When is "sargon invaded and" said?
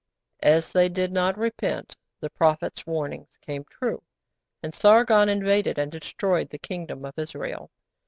4.73-5.91